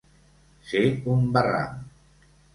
Ser 0.69 0.81
un 1.17 1.29
barram. 1.37 1.79